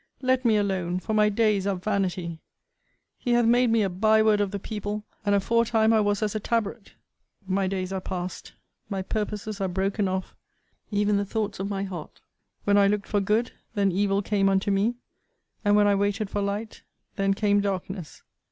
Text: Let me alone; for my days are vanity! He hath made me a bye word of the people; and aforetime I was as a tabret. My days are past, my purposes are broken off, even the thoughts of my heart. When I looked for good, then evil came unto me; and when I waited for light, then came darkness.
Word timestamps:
Let 0.23 0.43
me 0.43 0.57
alone; 0.57 0.99
for 0.99 1.13
my 1.13 1.29
days 1.29 1.67
are 1.67 1.75
vanity! 1.75 2.39
He 3.19 3.33
hath 3.33 3.45
made 3.45 3.69
me 3.69 3.83
a 3.83 3.89
bye 3.89 4.23
word 4.23 4.41
of 4.41 4.49
the 4.49 4.57
people; 4.57 5.03
and 5.23 5.35
aforetime 5.35 5.93
I 5.93 5.99
was 6.01 6.23
as 6.23 6.33
a 6.33 6.39
tabret. 6.39 6.93
My 7.45 7.67
days 7.67 7.93
are 7.93 8.01
past, 8.01 8.53
my 8.89 9.03
purposes 9.03 9.61
are 9.61 9.67
broken 9.67 10.07
off, 10.07 10.35
even 10.89 11.17
the 11.17 11.23
thoughts 11.25 11.59
of 11.59 11.69
my 11.69 11.83
heart. 11.83 12.19
When 12.63 12.79
I 12.79 12.87
looked 12.87 13.05
for 13.09 13.19
good, 13.21 13.51
then 13.75 13.91
evil 13.91 14.23
came 14.23 14.49
unto 14.49 14.71
me; 14.71 14.95
and 15.63 15.75
when 15.75 15.85
I 15.85 15.93
waited 15.93 16.31
for 16.31 16.41
light, 16.41 16.81
then 17.17 17.35
came 17.35 17.61
darkness. 17.61 18.23